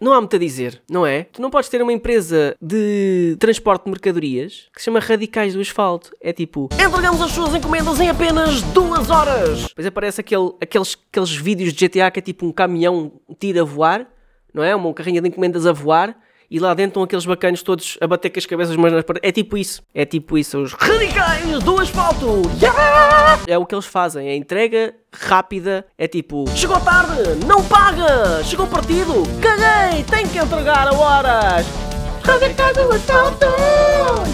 Não 0.00 0.14
há 0.14 0.16
muito 0.18 0.34
a 0.34 0.38
dizer, 0.38 0.80
não 0.90 1.06
é? 1.06 1.24
Tu 1.24 1.42
não 1.42 1.50
podes 1.50 1.68
ter 1.68 1.82
uma 1.82 1.92
empresa 1.92 2.56
de 2.58 3.36
transporte 3.38 3.84
de 3.84 3.90
mercadorias 3.90 4.70
que 4.72 4.80
se 4.80 4.86
chama 4.86 4.98
Radicais 4.98 5.52
do 5.52 5.60
Asfalto. 5.60 6.10
É 6.22 6.32
tipo, 6.32 6.70
entregamos 6.72 7.20
as 7.20 7.30
suas 7.32 7.54
encomendas 7.54 8.00
em 8.00 8.08
apenas 8.08 8.62
duas 8.62 9.10
horas. 9.10 9.64
Depois 9.64 9.86
aparece 9.86 10.22
aquele, 10.22 10.54
aqueles, 10.58 10.96
aqueles 11.12 11.36
vídeos 11.36 11.74
de 11.74 11.86
GTA 11.86 12.10
que 12.10 12.18
é 12.18 12.22
tipo 12.22 12.46
um 12.46 12.50
caminhão 12.50 13.12
tiro 13.38 13.60
a 13.60 13.62
voar, 13.64 14.08
não 14.54 14.64
é? 14.64 14.74
Uma 14.74 14.94
carrinha 14.94 15.20
de 15.20 15.28
encomendas 15.28 15.66
a 15.66 15.72
voar. 15.72 16.16
E 16.50 16.58
lá 16.58 16.74
dentro 16.74 16.88
estão 16.88 17.02
aqueles 17.04 17.24
bacanos 17.24 17.62
todos 17.62 17.96
a 18.00 18.08
bater 18.08 18.28
com 18.28 18.40
as 18.40 18.44
cabeças 18.44 18.74
umas 18.74 18.92
nas 18.92 19.04
paredes. 19.04 19.28
É 19.28 19.30
tipo 19.30 19.56
isso. 19.56 19.82
É 19.94 20.04
tipo 20.04 20.36
isso. 20.36 20.58
Os 20.58 20.72
radicais 20.72 21.46
do 21.62 21.80
asfalto. 21.80 22.42
Yeah! 22.60 23.40
É 23.46 23.56
o 23.56 23.64
que 23.64 23.72
eles 23.72 23.86
fazem. 23.86 24.28
É 24.28 24.34
entrega 24.34 24.92
rápida. 25.12 25.86
É 25.96 26.08
tipo... 26.08 26.44
Chegou 26.56 26.80
tarde. 26.80 27.46
Não 27.46 27.64
paga. 27.64 28.42
Chegou 28.42 28.66
partido. 28.66 29.22
Caguei. 29.40 30.02
Tem 30.02 30.26
que 30.26 30.38
entregar 30.38 30.88
a 30.88 30.92
horas. 30.92 31.66
Radicais 32.24 32.76
do 32.76 32.92
asfalto. 32.94 33.46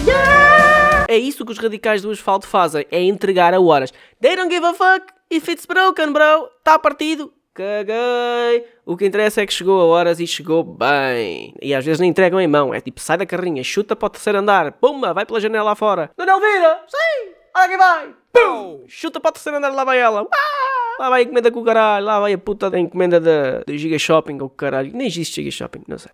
Yeah! 0.03 1.05
É 1.07 1.17
isso 1.17 1.45
que 1.45 1.51
os 1.51 1.59
radicais 1.59 2.01
do 2.01 2.09
asfalto 2.09 2.47
fazem. 2.47 2.83
É 2.89 2.99
entregar 2.99 3.53
a 3.53 3.61
horas. 3.61 3.93
They 4.19 4.35
don't 4.35 4.51
give 4.51 4.65
a 4.65 4.73
fuck 4.73 5.05
if 5.29 5.47
it's 5.49 5.67
broken, 5.67 6.13
bro. 6.13 6.49
Está 6.57 6.79
partido. 6.79 7.31
Caguei. 7.53 8.65
O 8.87 8.95
que 8.95 9.05
interessa 9.05 9.41
é 9.41 9.45
que 9.45 9.53
chegou 9.53 9.81
a 9.81 9.83
horas 9.83 10.17
e 10.21 10.25
chegou 10.25 10.63
bem. 10.63 11.53
E 11.61 11.75
às 11.75 11.83
vezes 11.83 11.99
nem 11.99 12.09
entregam 12.09 12.39
em 12.39 12.47
mão. 12.47 12.73
É 12.73 12.79
tipo, 12.79 13.01
sai 13.01 13.17
da 13.17 13.25
carrinha, 13.25 13.61
chuta 13.61 13.97
para 13.97 14.05
o 14.05 14.09
terceiro 14.09 14.39
andar. 14.39 14.71
Pumba, 14.71 15.13
vai 15.13 15.25
pela 15.25 15.41
janela 15.41 15.65
lá 15.65 15.75
fora. 15.75 16.09
Dona 16.15 16.31
Elvira! 16.31 16.79
Sim! 16.87 17.33
Olha 17.53 17.67
que 17.67 17.77
vai! 17.77 18.15
Pum! 18.31 18.85
Chuta 18.87 19.19
para 19.19 19.27
o 19.27 19.31
terceiro 19.33 19.57
andar, 19.57 19.73
lá 19.73 19.83
vai 19.83 19.99
ela. 19.99 20.25
Ah! 20.33 21.01
Lá 21.01 21.09
vai 21.09 21.19
a 21.19 21.23
encomenda 21.25 21.51
com 21.51 21.59
o 21.59 21.65
caralho, 21.65 22.05
lá 22.05 22.21
vai 22.21 22.31
a 22.31 22.37
puta 22.37 22.69
da 22.69 22.79
encomenda 22.79 23.19
da, 23.19 23.59
da 23.67 23.75
Giga 23.75 23.99
Shopping 23.99 24.37
ou 24.39 24.47
o 24.47 24.49
caralho. 24.49 24.89
Nem 24.93 25.05
existe 25.05 25.35
Giga 25.35 25.51
Shopping, 25.51 25.81
não 25.85 25.97
sei. 25.97 26.11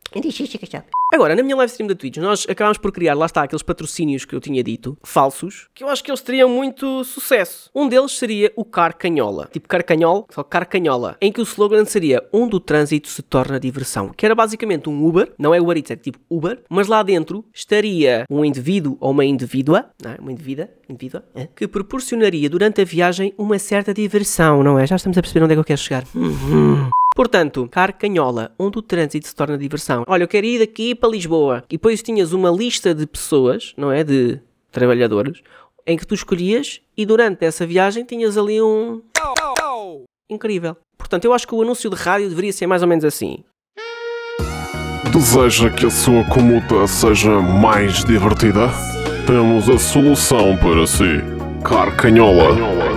Agora, 1.14 1.36
na 1.36 1.44
minha 1.44 1.56
live 1.56 1.70
stream 1.70 1.88
da 1.88 1.94
Twitch, 1.94 2.18
nós 2.18 2.44
acabámos 2.50 2.80
por 2.80 2.92
criar, 2.92 3.14
lá 3.14 3.28
está, 3.28 3.44
aqueles 3.44 3.62
patrocínios 3.62 4.26
que 4.26 4.34
eu 4.34 4.42
tinha 4.42 4.64
dito, 4.64 4.98
falsos, 5.04 5.68
que 5.72 5.84
eu 5.84 5.88
acho 5.88 6.04
que 6.04 6.10
eles 6.10 6.22
teriam 6.22 6.50
muito 6.50 7.04
sucesso. 7.04 7.70
Um 7.76 7.88
deles 7.88 8.14
seria 8.14 8.52
o 8.56 8.66
Carcanhola. 8.66 9.48
Tipo 9.54 9.68
Carcanhol, 9.68 10.26
só 10.32 10.42
Carcanhola. 10.42 11.16
Em 11.22 11.32
que 11.32 11.40
o 11.40 11.44
slogan 11.44 11.86
seria 11.86 12.28
onde 12.34 12.56
o 12.56 12.60
trânsito 12.60 13.10
se 13.10 13.22
torna 13.22 13.60
diversão. 13.60 14.10
Que 14.10 14.26
era 14.26 14.34
basicamente 14.34 14.90
um 14.90 15.06
Uber, 15.06 15.32
não 15.38 15.54
é 15.54 15.62
Uber 15.62 15.78
Eats, 15.78 15.92
é 15.92 15.96
tipo 15.96 16.18
Uber, 16.28 16.64
mas 16.68 16.88
lá 16.88 17.04
dentro 17.04 17.46
estaria 17.54 18.26
um 18.28 18.44
indivíduo 18.44 18.98
ou 19.00 19.12
uma 19.12 19.24
indivídua, 19.24 19.92
é? 20.04 20.20
Uma 20.20 20.32
indivídua, 20.32 20.68
indivídua, 20.90 21.24
é? 21.36 21.48
que 21.56 21.68
proporcionaria 21.68 22.50
durante 22.50 22.82
a 22.82 22.86
viagem 22.86 23.36
uma 23.38 23.60
certa 23.60 23.94
diversão, 23.94 24.64
não 24.64 24.80
é? 24.80 24.88
Já 24.88 24.96
estamos 24.96 25.16
a 25.16 25.22
perceber 25.22 25.46
onde 25.46 25.54
é 25.54 25.56
que 25.58 25.60
eu 25.60 25.64
quero 25.64 25.80
chegar. 25.80 26.06
Portanto, 27.16 27.68
Carcanhola, 27.70 28.52
onde 28.58 28.80
o 28.80 28.82
trânsito 28.82 29.28
se 29.28 29.36
torna 29.36 29.58
diversão. 29.58 30.04
Olha, 30.08 30.24
eu 30.24 30.28
quero 30.28 30.46
ir 30.46 30.60
daqui 30.60 30.96
para 30.96 31.10
Lisboa. 31.10 31.64
E 31.70 31.78
depois 31.78 32.02
tinhas 32.02 32.34
uma 32.34 32.50
lista 32.50 32.94
de 32.94 33.06
pessoas, 33.06 33.74
não 33.78 33.92
é? 33.92 34.04
De 34.04 34.40
trabalhadores, 34.72 35.42
em 35.86 35.98
que 35.98 36.08
tu 36.08 36.16
escolhias 36.16 36.82
e 36.98 37.06
durante 37.06 37.46
essa 37.46 37.66
viagem 37.66 38.04
tinhas 38.04 38.38
ali 38.38 38.62
um. 38.62 39.02
Incrível. 40.30 40.76
Portanto, 40.98 41.26
eu 41.26 41.34
acho 41.34 41.48
que 41.48 41.54
o 41.54 41.62
anúncio 41.62 41.90
de 41.90 41.96
rádio 41.96 42.30
deveria 42.30 42.52
ser 42.52 42.66
mais 42.66 42.82
ou 42.82 42.88
menos 42.88 43.06
assim. 43.06 43.44
Deseja 45.12 45.70
que 45.70 45.86
a 45.86 45.92
sua 45.92 46.24
comuta 46.24 46.88
seja 46.88 47.40
mais 47.40 48.04
divertida? 48.04 48.70
Temos 49.28 49.70
a 49.70 49.78
solução 49.78 50.58
para 50.58 50.88
si. 50.88 51.22
Carcanhola. 51.64 52.93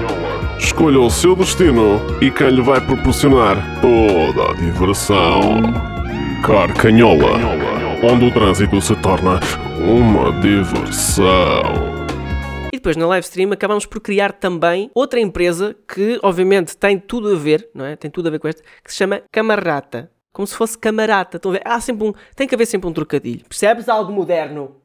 Escolha 0.59 1.01
o 1.01 1.11
seu 1.11 1.37
destino 1.37 2.01
e 2.21 2.31
quem 2.31 2.49
lhe 2.49 2.63
vai 2.63 2.81
proporcionar 2.81 3.57
toda 3.81 4.51
a 4.51 4.55
diversão. 4.55 5.41
Carcanhola. 6.45 7.39
Onde 8.03 8.27
o 8.27 8.33
trânsito 8.33 8.81
se 8.81 8.97
torna 8.97 9.39
uma 9.79 10.33
diversão. 10.41 11.27
E 12.73 12.77
depois 12.77 12.97
na 12.97 13.07
live 13.07 13.25
stream 13.25 13.53
acabamos 13.53 13.85
por 13.85 14.01
criar 14.01 14.33
também 14.33 14.91
outra 14.95 15.21
empresa 15.21 15.77
que 15.87 16.19
obviamente 16.23 16.77
tem 16.77 16.99
tudo 16.99 17.35
a 17.35 17.39
ver, 17.39 17.69
não 17.75 17.85
é? 17.85 17.95
Tem 17.95 18.11
tudo 18.11 18.29
a 18.29 18.31
ver 18.31 18.39
com 18.39 18.49
esta, 18.49 18.63
que 18.83 18.91
se 18.91 18.97
chama 18.97 19.23
Camarata. 19.31 20.11
Como 20.33 20.47
se 20.47 20.55
fosse 20.55 20.77
camarata. 20.77 21.39
Estão 21.39 21.51
a 21.51 21.55
ver? 21.55 21.63
Há 21.65 21.81
sempre 21.81 22.09
um, 22.09 22.13
tem 22.35 22.47
que 22.47 22.55
haver 22.55 22.67
sempre 22.67 22.89
um 22.89 22.93
trocadilho. 22.93 23.45
Percebes 23.49 23.89
algo 23.89 24.13
moderno? 24.13 24.77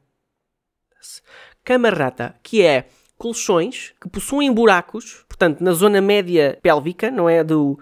Camarata, 1.62 2.34
que 2.42 2.62
é 2.62 2.86
colchões 3.22 3.94
que 4.00 4.08
possuem 4.08 4.52
buracos, 4.52 5.24
portanto, 5.28 5.60
na 5.60 5.70
zona 5.70 6.00
média 6.00 6.58
pélvica, 6.60 7.08
não 7.08 7.28
é 7.28 7.44
do 7.44 7.78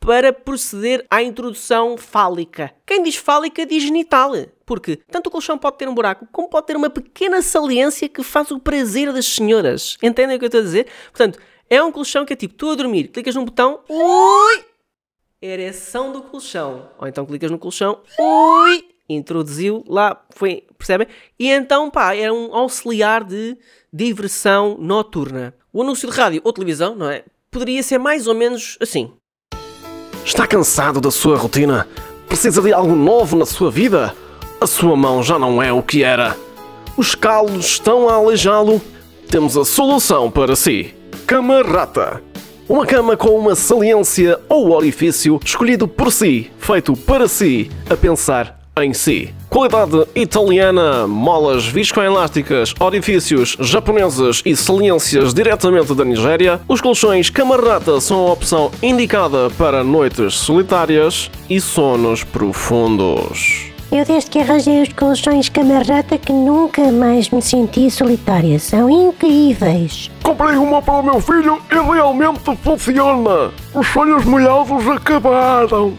para 0.00 0.32
proceder 0.32 1.04
à 1.10 1.22
introdução 1.22 1.98
fálica. 1.98 2.72
Quem 2.86 3.02
diz 3.02 3.16
fálica 3.16 3.66
diz 3.66 3.82
genital, 3.82 4.32
porque 4.64 4.96
tanto 4.96 5.26
o 5.26 5.30
colchão 5.30 5.58
pode 5.58 5.76
ter 5.76 5.86
um 5.86 5.94
buraco, 5.94 6.26
como 6.32 6.48
pode 6.48 6.66
ter 6.66 6.76
uma 6.76 6.88
pequena 6.88 7.42
saliência 7.42 8.08
que 8.08 8.22
faz 8.22 8.50
o 8.50 8.58
prazer 8.58 9.12
das 9.12 9.26
senhoras. 9.26 9.98
Entendem 10.02 10.36
o 10.36 10.38
que 10.38 10.46
eu 10.46 10.48
estou 10.48 10.62
a 10.62 10.64
dizer? 10.64 10.86
Portanto, 11.12 11.38
é 11.68 11.82
um 11.82 11.92
colchão 11.92 12.24
que 12.24 12.32
é 12.32 12.36
tipo, 12.36 12.54
tu 12.54 12.70
a 12.70 12.74
dormir, 12.74 13.08
clicas 13.08 13.34
num 13.34 13.44
botão, 13.44 13.80
ui, 13.86 14.64
ereção 15.42 16.10
do 16.10 16.22
colchão. 16.22 16.88
Ou 16.98 17.06
então 17.06 17.26
clicas 17.26 17.50
no 17.50 17.58
colchão, 17.58 18.00
ui, 18.18 18.89
introduziu 19.14 19.84
lá, 19.88 20.20
foi, 20.30 20.64
percebem? 20.78 21.06
E 21.38 21.48
então, 21.48 21.90
pá, 21.90 22.14
era 22.14 22.32
um 22.32 22.54
auxiliar 22.54 23.24
de 23.24 23.56
diversão 23.92 24.76
noturna. 24.78 25.54
O 25.72 25.82
anúncio 25.82 26.10
de 26.10 26.16
rádio 26.16 26.40
ou 26.44 26.52
televisão, 26.52 26.94
não 26.94 27.10
é? 27.10 27.24
Poderia 27.50 27.82
ser 27.82 27.98
mais 27.98 28.26
ou 28.26 28.34
menos 28.34 28.78
assim. 28.80 29.12
Está 30.24 30.46
cansado 30.46 31.00
da 31.00 31.10
sua 31.10 31.36
rotina? 31.36 31.88
Precisa 32.28 32.62
de 32.62 32.72
algo 32.72 32.94
novo 32.94 33.36
na 33.36 33.46
sua 33.46 33.70
vida? 33.70 34.14
A 34.60 34.66
sua 34.66 34.94
mão 34.96 35.22
já 35.22 35.38
não 35.38 35.62
é 35.62 35.72
o 35.72 35.82
que 35.82 36.04
era. 36.04 36.36
Os 36.96 37.14
calos 37.14 37.64
estão 37.64 38.08
a 38.08 38.14
aleijá-lo? 38.14 38.80
Temos 39.28 39.56
a 39.56 39.64
solução 39.64 40.30
para 40.30 40.54
si. 40.54 40.94
Cama 41.26 41.62
Rata. 41.62 42.22
Uma 42.68 42.86
cama 42.86 43.16
com 43.16 43.30
uma 43.30 43.56
saliência 43.56 44.38
ou 44.48 44.70
orifício 44.70 45.40
escolhido 45.44 45.88
por 45.88 46.12
si, 46.12 46.52
feito 46.58 46.94
para 46.94 47.26
si, 47.26 47.68
a 47.88 47.96
pensar 47.96 48.59
em 48.78 48.92
si. 48.92 49.34
Qualidade 49.48 50.06
italiana, 50.14 51.06
molas 51.06 51.66
viscoelásticas, 51.66 52.72
orifícios 52.78 53.56
japoneses 53.60 54.42
e 54.44 54.54
saliências 54.54 55.34
diretamente 55.34 55.94
da 55.94 56.04
Nigéria, 56.04 56.60
os 56.68 56.80
colchões 56.80 57.30
Camarata 57.30 58.00
são 58.00 58.28
a 58.28 58.32
opção 58.32 58.70
indicada 58.82 59.50
para 59.58 59.82
noites 59.82 60.34
solitárias 60.34 61.30
e 61.48 61.60
sonos 61.60 62.22
profundos. 62.24 63.70
Eu 63.90 64.04
desde 64.04 64.30
que 64.30 64.38
arranjei 64.38 64.82
os 64.82 64.92
colchões 64.92 65.48
camarata 65.48 66.16
que 66.16 66.32
nunca 66.32 66.92
mais 66.92 67.28
me 67.30 67.42
senti 67.42 67.90
solitária. 67.90 68.56
São 68.60 68.88
incríveis. 68.88 70.08
Comprei 70.22 70.54
uma 70.54 70.80
para 70.80 71.00
o 71.00 71.02
meu 71.02 71.20
filho 71.20 71.60
e 71.68 71.74
realmente 71.74 72.56
funciona. 72.62 73.50
Os 73.74 73.88
sonhos 73.88 74.24
molhados 74.24 74.86
acabaram. 74.86 75.98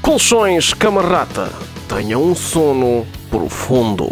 Colchões 0.00 0.72
Camarata. 0.74 1.73
Tenha 1.88 2.18
um 2.18 2.34
sono 2.34 3.06
profundo. 3.30 4.06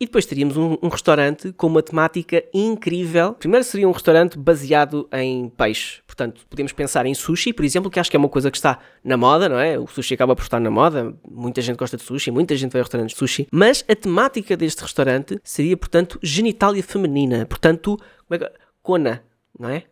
E 0.00 0.06
depois 0.06 0.24
teríamos 0.24 0.56
um, 0.56 0.78
um 0.80 0.88
restaurante 0.88 1.52
com 1.52 1.66
uma 1.66 1.82
temática 1.82 2.42
incrível. 2.54 3.34
Primeiro 3.34 3.64
seria 3.64 3.86
um 3.86 3.92
restaurante 3.92 4.38
baseado 4.38 5.06
em 5.12 5.50
peixe. 5.50 6.00
Portanto, 6.06 6.46
podemos 6.48 6.72
pensar 6.72 7.04
em 7.04 7.12
sushi, 7.12 7.52
por 7.52 7.64
exemplo, 7.64 7.90
que 7.90 8.00
acho 8.00 8.10
que 8.10 8.16
é 8.16 8.18
uma 8.18 8.28
coisa 8.28 8.50
que 8.50 8.56
está 8.56 8.78
na 9.04 9.16
moda, 9.16 9.48
não 9.48 9.58
é? 9.58 9.78
O 9.78 9.86
sushi 9.86 10.14
acaba 10.14 10.34
por 10.34 10.42
estar 10.42 10.58
na 10.60 10.70
moda. 10.70 11.14
Muita 11.28 11.60
gente 11.60 11.76
gosta 11.76 11.96
de 11.96 12.02
sushi, 12.02 12.30
muita 12.30 12.56
gente 12.56 12.72
vai 12.72 12.80
a 12.80 12.84
restaurantes 12.84 13.14
de 13.14 13.18
sushi. 13.18 13.46
Mas 13.50 13.84
a 13.86 13.94
temática 13.94 14.56
deste 14.56 14.80
restaurante 14.80 15.38
seria, 15.44 15.76
portanto, 15.76 16.18
genitália 16.22 16.82
feminina. 16.82 17.44
Portanto, 17.44 17.98
como 18.26 18.36
é 18.36 18.38
que... 18.38 18.50
Kona, 18.82 19.22
não 19.58 19.68
é? 19.68 19.84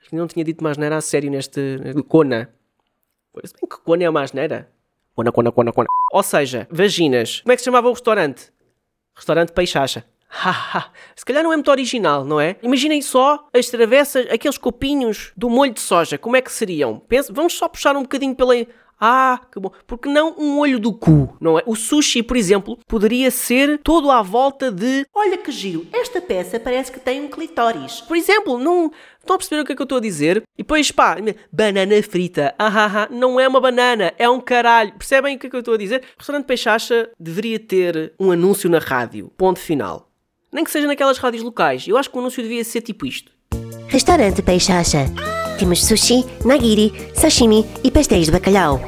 Acho 0.00 0.10
que 0.10 0.16
não 0.16 0.26
tinha 0.26 0.44
dito 0.44 0.64
mais 0.64 0.76
neira 0.76 0.96
a 0.96 1.00
sério 1.00 1.30
neste... 1.30 1.78
Kona. 2.08 2.50
Se 3.44 3.52
bem 3.54 3.68
que 3.68 3.80
Kona 3.84 4.02
é 4.02 4.10
uma 4.10 4.22
asneira. 4.22 4.68
Ou 6.12 6.22
seja, 6.22 6.66
vaginas. 6.70 7.40
Como 7.40 7.52
é 7.52 7.56
que 7.56 7.62
se 7.62 7.66
chamava 7.66 7.88
o 7.88 7.92
restaurante? 7.92 8.52
Restaurante 9.14 9.52
Peixacha. 9.52 10.04
Haha, 10.34 10.90
se 11.14 11.26
calhar 11.26 11.42
não 11.42 11.52
é 11.52 11.56
muito 11.56 11.70
original, 11.70 12.24
não 12.24 12.40
é? 12.40 12.56
Imaginem 12.62 13.02
só 13.02 13.46
as 13.52 13.68
travessas, 13.68 14.26
aqueles 14.30 14.56
copinhos 14.56 15.30
do 15.36 15.50
molho 15.50 15.74
de 15.74 15.80
soja, 15.80 16.16
como 16.16 16.36
é 16.36 16.40
que 16.40 16.50
seriam? 16.50 16.98
Pensa, 17.00 17.30
vamos 17.30 17.52
só 17.52 17.68
puxar 17.68 17.94
um 17.94 18.02
bocadinho 18.02 18.34
pela. 18.34 18.54
Ah, 19.00 19.40
que 19.50 19.58
bom. 19.58 19.72
Porque 19.86 20.08
não 20.08 20.34
um 20.38 20.58
olho 20.58 20.78
do 20.78 20.92
cu, 20.92 21.36
não 21.40 21.58
é? 21.58 21.62
O 21.66 21.74
sushi, 21.74 22.22
por 22.22 22.36
exemplo, 22.36 22.78
poderia 22.86 23.30
ser 23.30 23.78
todo 23.78 24.10
à 24.10 24.22
volta 24.22 24.70
de. 24.70 25.04
Olha 25.14 25.36
que 25.36 25.50
giro, 25.50 25.86
esta 25.92 26.20
peça 26.20 26.60
parece 26.60 26.92
que 26.92 27.00
tem 27.00 27.20
um 27.20 27.28
clitóris. 27.28 28.00
Por 28.00 28.16
exemplo, 28.16 28.58
não. 28.58 28.92
Estão 29.18 29.36
a 29.36 29.38
perceber 29.38 29.62
o 29.62 29.64
que 29.64 29.72
é 29.72 29.76
que 29.76 29.82
eu 29.82 29.84
estou 29.84 29.98
a 29.98 30.00
dizer? 30.00 30.42
E 30.56 30.62
depois, 30.62 30.90
pá, 30.90 31.16
banana 31.52 32.02
frita. 32.02 32.54
Ah, 32.58 32.66
ah, 32.66 33.02
ah, 33.02 33.08
não 33.10 33.38
é 33.38 33.46
uma 33.46 33.60
banana, 33.60 34.12
é 34.18 34.28
um 34.28 34.40
caralho. 34.40 34.92
Percebem 34.94 35.36
o 35.36 35.38
que 35.38 35.46
é 35.46 35.50
que 35.50 35.56
eu 35.56 35.60
estou 35.60 35.74
a 35.74 35.78
dizer? 35.78 36.00
O 36.16 36.18
restaurante 36.18 36.46
Peixacha 36.46 37.10
deveria 37.18 37.58
ter 37.58 38.14
um 38.18 38.30
anúncio 38.30 38.68
na 38.68 38.78
rádio. 38.78 39.32
Ponto 39.36 39.58
final. 39.58 40.08
Nem 40.52 40.64
que 40.64 40.70
seja 40.70 40.86
naquelas 40.86 41.18
rádios 41.18 41.42
locais. 41.42 41.86
Eu 41.88 41.96
acho 41.96 42.10
que 42.10 42.16
o 42.16 42.20
anúncio 42.20 42.42
devia 42.42 42.62
ser 42.62 42.82
tipo 42.82 43.06
isto. 43.06 43.32
Restaurante 43.88 44.42
Peixacha. 44.42 45.06
Temos 45.58 45.84
sushi, 45.84 46.24
nagiri, 46.44 46.92
sashimi 47.14 47.64
e 47.82 47.90
pastéis 47.90 48.26
de 48.26 48.32
bacalhau. 48.32 48.80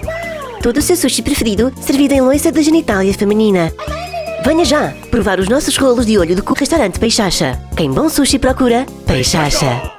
Todo 0.63 0.79
o 0.79 0.83
seu 0.83 0.97
sushi 0.97 1.23
preferido 1.23 1.73
servido 1.81 2.15
em 2.15 2.21
louça 2.21 2.51
da 2.51 2.63
genitália 2.63 3.13
feminina. 3.15 3.73
Venha 4.45 4.65
já 4.65 4.93
provar 5.11 5.41
os 5.41 5.49
nossos 5.49 5.77
rolos 5.77 6.07
de 6.07 6.19
olho 6.19 6.37
do 6.37 6.53
Restaurante 6.53 6.99
Peixacha. 6.99 7.59
Quem 7.77 7.91
bom 7.91 8.09
sushi 8.09 8.39
procura, 8.39 8.87
Peixacha. 9.07 9.94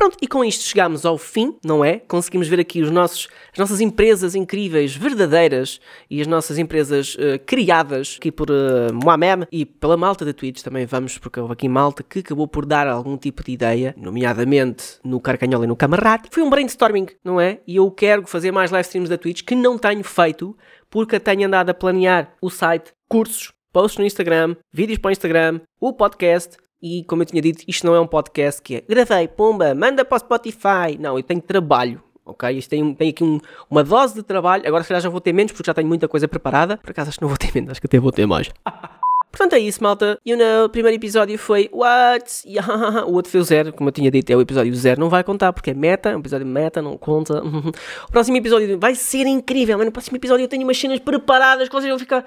Pronto, 0.00 0.16
e 0.22 0.26
com 0.26 0.42
isto 0.42 0.64
chegámos 0.64 1.04
ao 1.04 1.18
fim, 1.18 1.58
não 1.62 1.84
é? 1.84 1.98
Conseguimos 1.98 2.48
ver 2.48 2.58
aqui 2.58 2.80
os 2.80 2.90
nossos, 2.90 3.28
as 3.52 3.58
nossas 3.58 3.82
empresas 3.82 4.34
incríveis, 4.34 4.96
verdadeiras, 4.96 5.78
e 6.08 6.22
as 6.22 6.26
nossas 6.26 6.56
empresas 6.56 7.18
eh, 7.20 7.36
criadas 7.36 8.16
aqui 8.18 8.32
por 8.32 8.50
uh, 8.50 8.94
Mohamed 8.94 9.46
e 9.52 9.66
pela 9.66 9.98
malta 9.98 10.24
da 10.24 10.32
Twitch 10.32 10.62
também 10.62 10.86
vamos, 10.86 11.18
porque 11.18 11.38
houve 11.38 11.52
aqui 11.52 11.68
malta 11.68 12.02
que 12.02 12.20
acabou 12.20 12.48
por 12.48 12.64
dar 12.64 12.88
algum 12.88 13.18
tipo 13.18 13.44
de 13.44 13.52
ideia, 13.52 13.94
nomeadamente 13.94 14.98
no 15.04 15.20
Carcanhola 15.20 15.64
e 15.64 15.68
no 15.68 15.76
Camarate. 15.76 16.30
Foi 16.32 16.42
um 16.42 16.48
brainstorming, 16.48 17.08
não 17.22 17.38
é? 17.38 17.60
E 17.66 17.76
eu 17.76 17.90
quero 17.90 18.26
fazer 18.26 18.50
mais 18.52 18.70
live 18.70 18.86
streams 18.86 19.10
da 19.10 19.18
Twitch 19.18 19.42
que 19.42 19.54
não 19.54 19.76
tenho 19.76 20.02
feito, 20.02 20.56
porque 20.88 21.20
tenho 21.20 21.46
andado 21.46 21.68
a 21.68 21.74
planear 21.74 22.32
o 22.40 22.48
site, 22.48 22.90
cursos, 23.06 23.52
posts 23.70 23.98
no 23.98 24.06
Instagram, 24.06 24.56
vídeos 24.72 24.98
para 24.98 25.10
o 25.10 25.12
Instagram, 25.12 25.60
o 25.78 25.92
podcast, 25.92 26.56
e 26.82 27.04
como 27.04 27.22
eu 27.22 27.26
tinha 27.26 27.42
dito, 27.42 27.64
isto 27.68 27.86
não 27.86 27.94
é 27.94 28.00
um 28.00 28.06
podcast 28.06 28.60
que 28.62 28.76
é 28.76 28.80
gravei, 28.88 29.28
pumba, 29.28 29.74
manda 29.74 30.04
para 30.04 30.16
o 30.16 30.18
Spotify. 30.18 30.96
Não, 30.98 31.16
eu 31.18 31.22
tenho 31.22 31.40
trabalho, 31.40 32.02
ok? 32.24 32.50
Isto 32.56 32.70
tem, 32.70 32.94
tem 32.94 33.10
aqui 33.10 33.22
um- 33.24 33.38
uma 33.70 33.84
dose 33.84 34.14
de 34.14 34.22
trabalho. 34.22 34.62
Agora 34.66 34.82
se 34.82 34.88
calhar 34.88 35.02
já 35.02 35.08
vou 35.08 35.20
ter 35.20 35.32
menos 35.32 35.52
porque 35.52 35.66
já 35.66 35.74
tenho 35.74 35.88
muita 35.88 36.08
coisa 36.08 36.26
preparada. 36.26 36.76
Por 36.78 36.90
acaso 36.90 37.08
acho 37.10 37.18
que 37.18 37.22
não 37.22 37.28
vou 37.28 37.38
ter 37.38 37.50
menos, 37.54 37.70
acho 37.72 37.80
que 37.80 37.86
até 37.86 37.98
vou 37.98 38.12
ter 38.12 38.26
mais. 38.26 38.48
Portanto 39.30 39.52
é 39.52 39.60
isso, 39.60 39.80
malta. 39.80 40.18
You 40.26 40.36
know, 40.36 40.64
o 40.64 40.68
primeiro 40.68 40.96
episódio 40.96 41.38
foi 41.38 41.70
What? 41.72 42.42
O 43.06 43.12
outro 43.12 43.30
foi 43.30 43.40
o 43.40 43.44
zero, 43.44 43.72
como 43.72 43.88
eu 43.88 43.92
tinha 43.92 44.10
dito, 44.10 44.28
é 44.30 44.34
o 44.34 44.40
episódio 44.40 44.74
zero. 44.74 45.00
Não 45.00 45.08
vai 45.08 45.22
contar 45.22 45.52
porque 45.52 45.70
é 45.70 45.74
meta, 45.74 46.08
é 46.10 46.16
um 46.16 46.18
episódio 46.18 46.44
meta, 46.46 46.82
não 46.82 46.98
conta. 46.98 47.40
o 48.08 48.10
próximo 48.10 48.36
episódio 48.38 48.76
vai 48.80 48.94
ser 48.96 49.26
incrível, 49.26 49.76
mas 49.78 49.86
no 49.86 49.92
próximo 49.92 50.16
episódio 50.16 50.42
eu 50.44 50.48
tenho 50.48 50.64
umas 50.64 50.76
cenas 50.76 50.98
preparadas 50.98 51.68
que 51.68 51.74
vocês 51.74 51.88
vão 51.88 51.98
ficar. 51.98 52.24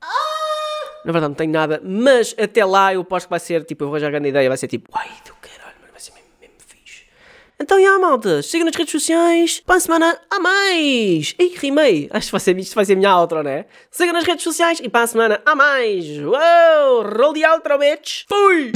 "Ah!" 0.00 0.35
Na 1.06 1.12
verdade, 1.12 1.28
não 1.30 1.36
tenho 1.36 1.52
nada, 1.52 1.80
mas 1.84 2.34
até 2.36 2.64
lá 2.64 2.92
eu 2.92 3.02
aposto 3.02 3.26
que 3.26 3.30
vai 3.30 3.38
ser 3.38 3.62
tipo, 3.64 3.84
eu 3.84 3.90
vou 3.90 3.98
já 4.00 4.10
grande 4.10 4.28
ideia, 4.28 4.48
vai 4.48 4.58
ser 4.58 4.66
tipo, 4.66 4.90
uai, 4.92 5.06
do 5.24 5.34
caralho, 5.34 5.76
mas 5.80 5.92
vai 5.92 6.00
ser 6.00 6.12
mesmo, 6.14 6.26
mesmo 6.40 6.54
fixe. 6.66 7.04
Então, 7.60 7.80
já, 7.80 7.96
malta, 7.96 8.42
siga 8.42 8.64
nas 8.64 8.74
redes 8.74 8.90
sociais. 8.90 9.62
Para 9.64 9.76
a 9.76 9.80
semana 9.80 10.20
há 10.28 10.40
mais. 10.40 11.32
Ih, 11.38 11.54
rimei. 11.58 12.08
Acho 12.10 12.26
que 12.26 12.32
vai 12.32 12.40
ser, 12.40 12.58
isto 12.58 12.74
vai 12.74 12.84
ser 12.84 12.94
a 12.94 12.96
minha 12.96 13.16
outro, 13.20 13.40
né? 13.44 13.66
Siga 13.88 14.12
nas 14.12 14.24
redes 14.24 14.42
sociais 14.42 14.80
e 14.82 14.88
para 14.88 15.02
a 15.02 15.06
semana 15.06 15.40
há 15.46 15.54
mais. 15.54 16.06
Uou, 16.18 17.02
roll 17.02 17.32
the 17.34 17.48
outro, 17.52 17.78
bitch. 17.78 18.24
Fui! 18.28 18.72